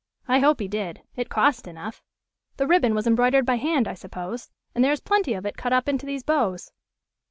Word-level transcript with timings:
I 0.27 0.39
hope 0.39 0.59
he 0.59 0.67
did. 0.67 1.03
It 1.15 1.29
cost 1.29 1.67
enough. 1.67 2.01
The 2.57 2.65
ribbon 2.65 2.95
was 2.95 3.05
embroidered 3.05 3.45
by 3.45 3.57
hand, 3.57 3.87
I 3.87 3.93
suppose. 3.93 4.49
And 4.73 4.83
there 4.83 4.91
is 4.93 4.99
plenty 4.99 5.35
of 5.35 5.45
it 5.45 5.57
cut 5.57 5.73
up 5.73 5.87
into 5.87 6.07
these 6.07 6.23
bows." 6.23 6.71